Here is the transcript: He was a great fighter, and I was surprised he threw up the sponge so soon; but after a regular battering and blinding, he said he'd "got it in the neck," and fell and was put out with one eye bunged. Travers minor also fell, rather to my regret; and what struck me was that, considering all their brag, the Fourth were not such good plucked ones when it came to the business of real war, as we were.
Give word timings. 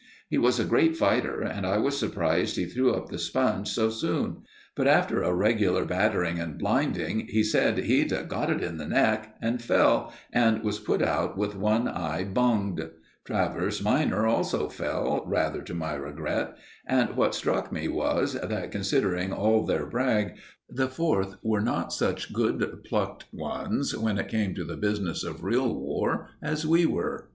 He 0.31 0.39
was 0.39 0.59
a 0.59 0.65
great 0.65 0.97
fighter, 0.97 1.41
and 1.43 1.63
I 1.63 1.77
was 1.77 1.95
surprised 1.95 2.55
he 2.55 2.65
threw 2.65 2.91
up 2.91 3.09
the 3.09 3.19
sponge 3.19 3.67
so 3.67 3.91
soon; 3.91 4.37
but 4.75 4.87
after 4.87 5.21
a 5.21 5.31
regular 5.31 5.85
battering 5.85 6.39
and 6.39 6.57
blinding, 6.57 7.27
he 7.27 7.43
said 7.43 7.77
he'd 7.77 8.11
"got 8.27 8.49
it 8.49 8.63
in 8.63 8.77
the 8.77 8.87
neck," 8.87 9.35
and 9.43 9.61
fell 9.61 10.11
and 10.33 10.63
was 10.63 10.79
put 10.79 11.03
out 11.03 11.37
with 11.37 11.53
one 11.55 11.87
eye 11.87 12.23
bunged. 12.23 12.83
Travers 13.25 13.83
minor 13.83 14.25
also 14.25 14.69
fell, 14.69 15.23
rather 15.27 15.61
to 15.61 15.75
my 15.75 15.93
regret; 15.93 16.57
and 16.87 17.15
what 17.15 17.35
struck 17.35 17.71
me 17.71 17.87
was 17.87 18.33
that, 18.33 18.71
considering 18.71 19.31
all 19.31 19.67
their 19.67 19.85
brag, 19.85 20.35
the 20.67 20.87
Fourth 20.87 21.35
were 21.43 21.61
not 21.61 21.93
such 21.93 22.33
good 22.33 22.83
plucked 22.85 23.25
ones 23.31 23.95
when 23.95 24.17
it 24.17 24.29
came 24.29 24.55
to 24.55 24.63
the 24.63 24.77
business 24.77 25.23
of 25.23 25.43
real 25.43 25.71
war, 25.75 26.31
as 26.41 26.65
we 26.65 26.87
were. 26.87 27.29